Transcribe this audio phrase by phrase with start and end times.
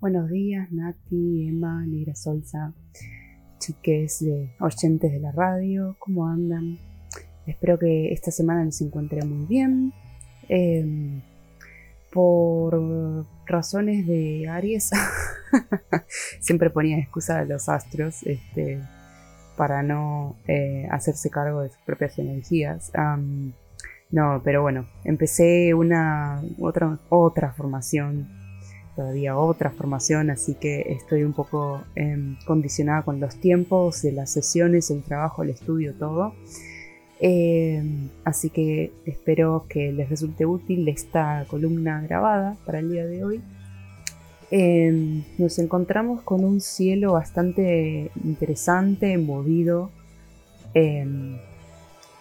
[0.00, 2.72] Buenos días, Nati, Emma, Negra Solza,
[3.58, 6.78] chiques de oyentes de la radio, ¿cómo andan?
[7.46, 9.92] Espero que esta semana les encuentre muy bien.
[10.48, 11.20] Em,
[12.10, 14.88] por razones de Aries,
[16.40, 18.80] siempre ponía excusa a los astros este,
[19.58, 22.90] para no eh, hacerse cargo de sus propias energías.
[24.10, 28.39] no, pero bueno, empecé una otra, otra formación
[29.00, 34.90] todavía otra formación, así que estoy un poco em, condicionada con los tiempos las sesiones,
[34.90, 36.34] el trabajo, el estudio, todo.
[37.18, 43.24] Em, así que espero que les resulte útil esta columna grabada para el día de
[43.24, 43.40] hoy.
[44.50, 49.90] Em, nos encontramos con un cielo bastante interesante, movido.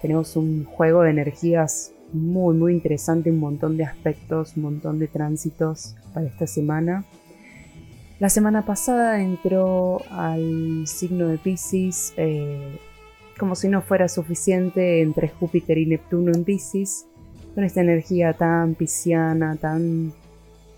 [0.00, 5.08] tenemos un juego de energías muy, muy interesante, un montón de aspectos, un montón de
[5.08, 7.04] tránsitos para esta semana.
[8.18, 12.78] La semana pasada entró al signo de Pisces, eh,
[13.38, 17.06] como si no fuera suficiente, entre Júpiter y Neptuno en Pisces,
[17.54, 20.12] con esta energía tan pisciana, tan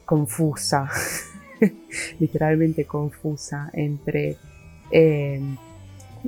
[0.05, 0.89] confusa,
[2.19, 4.37] literalmente confusa, entre
[4.91, 5.41] eh,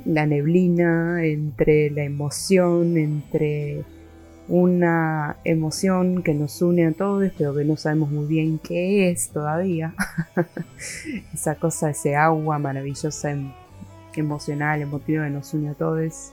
[0.05, 3.83] la neblina, entre la emoción, entre
[4.47, 9.29] una emoción que nos une a todos, pero que no sabemos muy bien qué es
[9.29, 9.93] todavía.
[11.33, 13.51] Esa cosa, ese agua maravillosa, em,
[14.15, 16.31] emocional, emotiva que nos une a todos.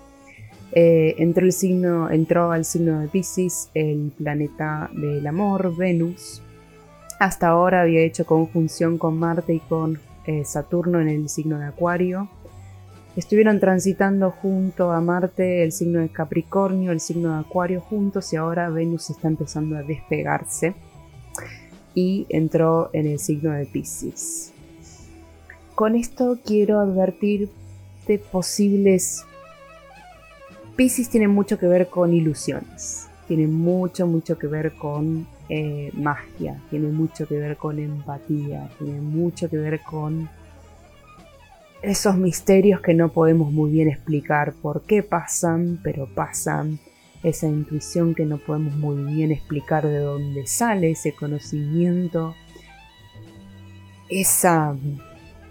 [0.72, 6.42] Eh, entró, el signo, entró al signo de Pisces el planeta del amor, Venus.
[7.20, 11.66] Hasta ahora había hecho conjunción con Marte y con eh, Saturno en el signo de
[11.66, 12.28] Acuario
[13.16, 18.36] Estuvieron transitando junto a Marte el signo de Capricornio, el signo de Acuario juntos y
[18.36, 20.74] ahora Venus está empezando a despegarse
[21.94, 24.52] y entró en el signo de Pisces.
[25.76, 27.50] Con esto quiero advertir
[28.08, 29.24] de posibles...
[30.74, 36.60] Pisces tiene mucho que ver con ilusiones, tiene mucho, mucho que ver con eh, magia,
[36.68, 40.28] tiene mucho que ver con empatía, tiene mucho que ver con
[41.84, 46.78] esos misterios que no podemos muy bien explicar por qué pasan, pero pasan,
[47.22, 52.34] esa intuición que no podemos muy bien explicar de dónde sale ese conocimiento,
[54.08, 54.76] esa,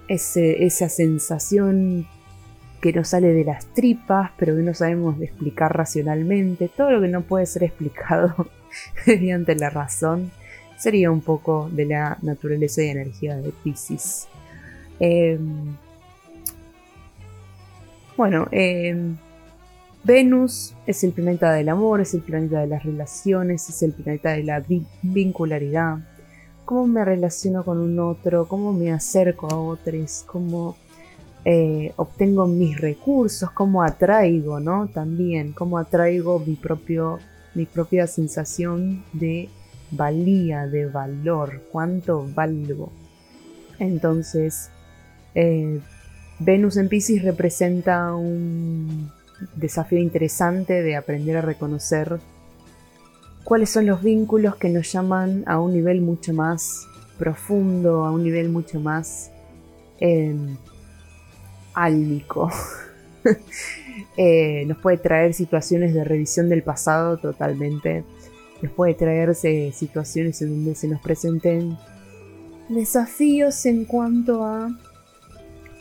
[0.08, 2.08] esa sensación
[2.80, 7.08] que nos sale de las tripas, pero que no sabemos explicar racionalmente, todo lo que
[7.08, 8.50] no puede ser explicado
[9.08, 10.32] mediante la razón,
[10.78, 14.28] sería un poco de la naturaleza y energía de Pisces.
[15.00, 15.76] Em,
[18.18, 19.18] bueno, em,
[20.04, 24.32] Venus es el planeta del amor, es el planeta de las relaciones, es el planeta
[24.32, 24.64] de la
[25.02, 26.00] vincularidad.
[26.66, 28.48] ¿Cómo me relaciono con un otro?
[28.48, 30.24] ¿Cómo me acerco a otros?
[30.28, 30.76] ¿Cómo
[31.46, 33.50] eh, obtengo mis recursos?
[33.52, 34.88] ¿Cómo atraigo, no?
[34.88, 37.20] También, ¿cómo atraigo mi, propio,
[37.54, 39.50] mi propia sensación de
[39.92, 41.64] valía, de valor?
[41.72, 42.92] ¿Cuánto valgo?
[43.80, 44.70] Entonces,
[45.36, 45.80] eh,
[46.46, 49.10] Venus en Pisces representa un
[49.56, 52.20] desafío interesante de aprender a reconocer
[53.46, 56.86] cuáles son los vínculos que nos llaman a un nivel mucho más
[57.18, 59.32] profundo, a un nivel mucho más
[60.00, 60.36] eh,
[61.74, 62.52] álmico.
[64.18, 68.04] Eh, nos puede traer situaciones de revisión del pasado totalmente.
[68.62, 71.78] Nos puede traerse situaciones en donde se nos presenten
[72.70, 74.70] desafíos en cuanto a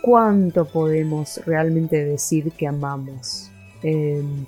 [0.02, 3.50] cuánto podemos realmente decir que amamos.
[3.82, 4.44] Em,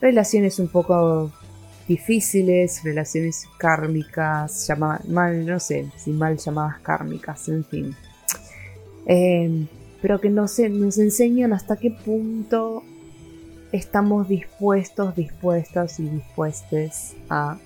[0.00, 1.30] relaciones un poco
[1.88, 4.68] difíciles, relaciones kármicas,
[5.08, 7.96] mal, no sé, si mal llamadas kármicas, en fin.
[9.06, 9.68] Em,
[10.02, 12.82] pero que nos, nos enseñan hasta qué punto
[13.72, 17.58] estamos dispuestos, dispuestas y dispuestas a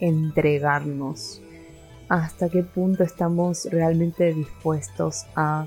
[0.00, 1.42] entregarnos
[2.08, 5.66] hasta qué punto estamos realmente dispuestos a...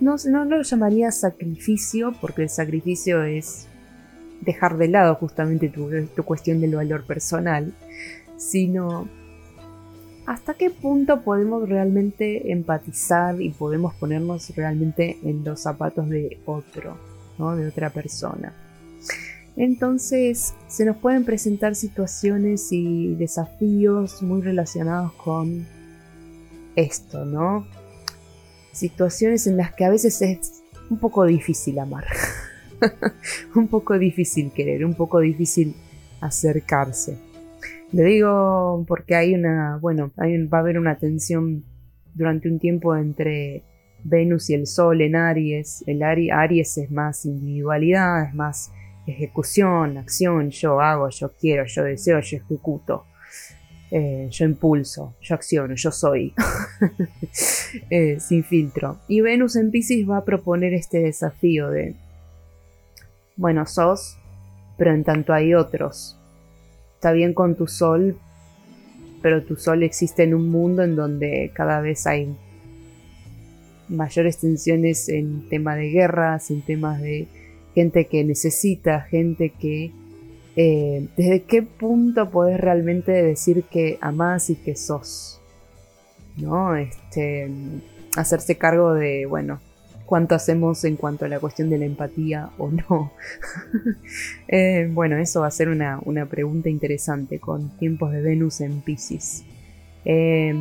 [0.00, 3.68] No, no lo llamaría sacrificio, porque el sacrificio es
[4.40, 7.72] dejar de lado justamente tu, tu cuestión del valor personal,
[8.36, 9.08] sino
[10.26, 16.96] hasta qué punto podemos realmente empatizar y podemos ponernos realmente en los zapatos de otro,
[17.38, 17.56] ¿no?
[17.56, 18.52] de otra persona.
[19.56, 25.66] Entonces se nos pueden presentar situaciones y desafíos muy relacionados con
[26.74, 27.66] esto, ¿no?
[28.72, 32.04] Situaciones en las que a veces es un poco difícil amar,
[33.54, 35.74] un poco difícil querer, un poco difícil
[36.20, 37.16] acercarse.
[37.92, 41.64] Le digo porque hay una, bueno, va a haber una tensión
[42.14, 43.62] durante un tiempo entre
[44.02, 45.84] Venus y el Sol en Aries.
[45.86, 48.72] El Aries es más individualidad, es más
[49.06, 53.04] ejecución, acción, yo hago, yo quiero, yo deseo, yo ejecuto.
[53.90, 56.34] Eh, yo impulso, yo acciono, yo soy,
[57.90, 58.98] eh, sin filtro.
[59.06, 61.94] Y Venus en Pisces va a proponer este desafío de,
[63.36, 64.16] bueno, sos,
[64.76, 66.18] pero en tanto hay otros.
[66.94, 68.18] Está bien con tu sol,
[69.22, 72.34] pero tu sol existe en un mundo en donde cada vez hay
[73.88, 77.28] mayores tensiones en tema de guerras, en temas de
[77.74, 79.92] gente que necesita, gente que
[80.56, 85.40] eh, ¿desde qué punto podés realmente decir que amás y que sos?
[86.36, 86.76] ¿No?
[86.76, 87.50] Este,
[88.16, 89.60] hacerse cargo de, bueno,
[90.06, 93.12] cuánto hacemos en cuanto a la cuestión de la empatía o no.
[94.46, 95.98] Eh, bueno, eso va a ser una,
[96.30, 99.42] pregunta interesante con tiempos de Venus en Pisces.
[100.04, 100.54] Eh,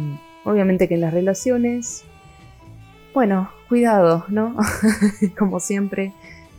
[0.46, 2.04] obviamente que en las relaciones,
[3.14, 4.56] bueno, cuidado, ¿no?
[5.38, 6.12] Como siempre,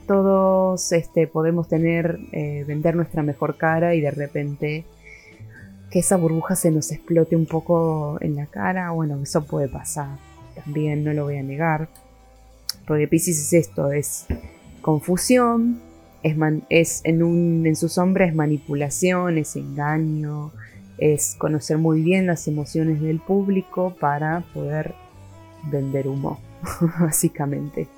[0.06, 4.84] todos este, podemos tener, eh, vender nuestra mejor cara y de repente
[5.90, 8.90] que esa burbuja se nos explote un poco en la cara.
[8.90, 10.18] Bueno, eso puede pasar.
[10.54, 11.88] También no lo voy a negar.
[12.86, 14.26] Porque Pisces es esto, es
[14.82, 15.80] confusión,
[16.22, 16.36] es,
[16.68, 20.52] es en, un, en su sombra es manipulación, es engaño,
[20.98, 24.94] es conocer muy bien las emociones del público para poder
[25.70, 26.40] vender humo,
[27.00, 27.88] básicamente.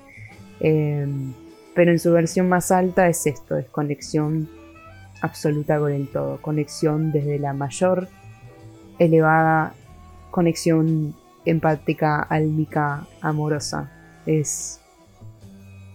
[0.59, 1.33] Em,
[1.77, 4.49] pero en su versión más alta es esto, es conexión
[5.21, 8.07] absoluta con el todo, conexión desde la mayor
[8.97, 9.75] elevada
[10.31, 11.13] conexión
[11.45, 13.91] empática, álmica, amorosa.
[14.25, 14.79] Es,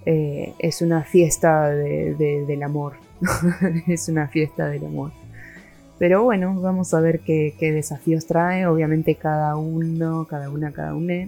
[0.06, 2.92] eh, es una fiesta del amor,
[3.88, 5.10] es una fiesta del amor.
[5.98, 10.94] Pero bueno, vamos a ver qué, qué desafíos trae, obviamente cada uno, cada una, cada
[10.94, 11.26] una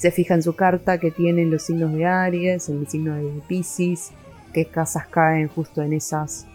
[0.00, 3.42] se fija en su carta que tienen los signos de Aries, en el signo de
[3.46, 4.12] Pisces,
[4.54, 6.46] qué casas caen justo en esas,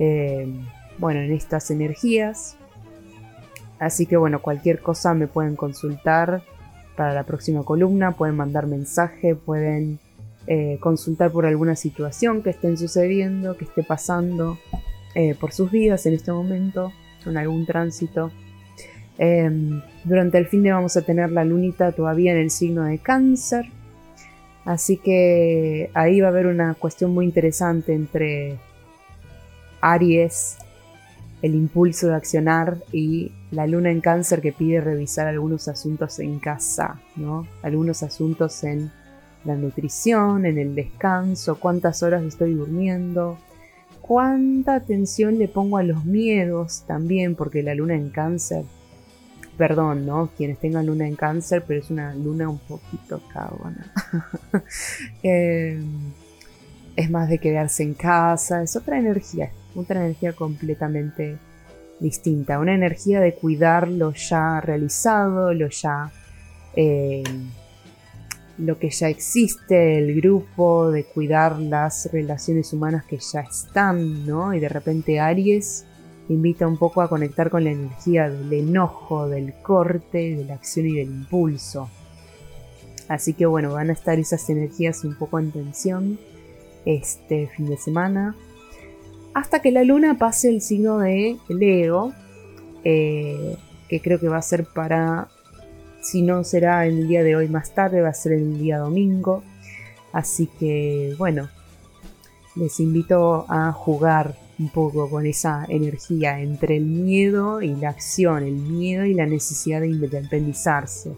[0.00, 0.52] eh,
[0.98, 2.56] bueno, en estas energías.
[3.78, 6.42] Así que bueno, cualquier cosa me pueden consultar
[6.96, 10.00] para la próxima columna, pueden mandar mensaje, pueden
[10.48, 14.58] eh, consultar por alguna situación que estén sucediendo, que esté pasando
[15.14, 18.32] eh, por sus vidas en este momento, con algún tránsito.
[19.22, 22.96] Em, durante el fin de vamos a tener la lunita todavía en el signo de
[22.96, 23.66] cáncer.
[24.64, 28.56] Así que ahí va a haber una cuestión muy interesante entre
[29.82, 30.56] Aries,
[31.42, 36.38] el impulso de accionar, y la luna en cáncer que pide revisar algunos asuntos en
[36.38, 37.46] casa, ¿no?
[37.60, 38.90] Algunos asuntos en
[39.44, 43.36] la nutrición, en el descanso, cuántas horas estoy durmiendo,
[44.00, 48.64] cuánta atención le pongo a los miedos también, porque la luna en cáncer
[49.60, 50.30] perdón, ¿no?
[50.38, 53.92] Quienes tengan luna en cáncer, pero es una luna un poquito cabona.
[55.22, 56.12] Em,
[56.96, 61.36] es más de quedarse en casa, es otra energía, otra energía completamente
[61.98, 66.10] distinta, una energía de cuidar lo ya realizado, lo ya...
[66.74, 67.50] Em,
[68.56, 74.54] lo que ya existe, el grupo, de cuidar las relaciones humanas que ya están, ¿no?
[74.54, 75.86] Y de repente Aries
[76.30, 80.86] invita un poco a conectar con la energía del enojo, del corte, de la acción
[80.86, 81.90] y del impulso.
[83.08, 86.18] Así que bueno, van a estar esas energías un poco en tensión
[86.84, 88.36] este fin de semana.
[89.34, 92.12] Hasta que la luna pase el signo de Leo,
[92.84, 93.56] eh,
[93.88, 95.28] que creo que va a ser para,
[96.00, 99.42] si no será el día de hoy más tarde, va a ser el día domingo.
[100.12, 101.48] Así que bueno,
[102.54, 108.44] les invito a jugar un poco con esa energía entre el miedo y la acción,
[108.44, 111.12] el miedo y la necesidad de independizarse,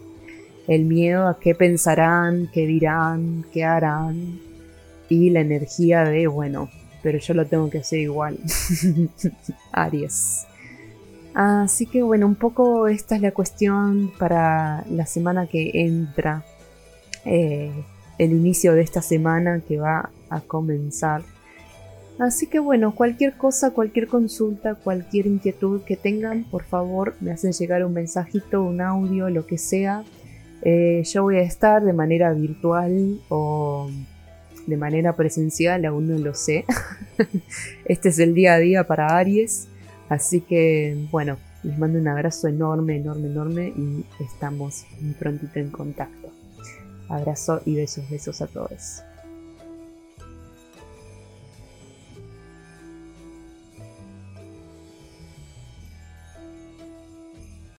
[0.67, 4.39] el miedo a qué pensarán, qué dirán, qué harán
[5.09, 6.69] y la energía de, bueno,
[7.01, 8.39] pero yo lo tengo que hacer igual.
[9.73, 10.47] Aries.
[11.33, 16.45] Así que bueno, un poco esta es la cuestión para la semana que entra,
[17.25, 17.71] eh,
[18.17, 21.23] el inicio de esta semana que va a comenzar.
[22.19, 27.53] Así que bueno, cualquier cosa, cualquier consulta, cualquier inquietud que tengan, por favor me hacen
[27.53, 30.03] llegar un mensajito, un audio, lo que sea.
[30.61, 33.89] Eh, yo voy a estar de manera virtual o
[34.67, 36.65] de manera presencial, aún no lo sé.
[37.85, 39.67] este es el día a día para Aries.
[40.07, 44.85] Así que bueno, les mando un abrazo enorme, enorme, enorme y estamos
[45.17, 46.29] prontito en contacto.
[47.09, 49.03] Abrazo y besos, besos a todos.